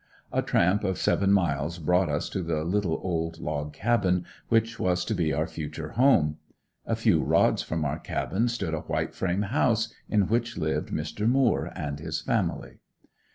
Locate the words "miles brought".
1.31-2.09